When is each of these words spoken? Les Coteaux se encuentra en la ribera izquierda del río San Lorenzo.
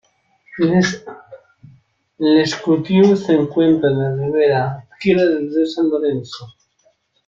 Les 2.17 2.49
Coteaux 2.63 3.15
se 3.15 3.33
encuentra 3.37 3.89
en 3.91 3.99
la 3.99 4.09
ribera 4.15 4.83
izquierda 4.93 5.27
del 5.29 5.49
río 5.53 5.67
San 5.67 5.91
Lorenzo. 5.91 6.47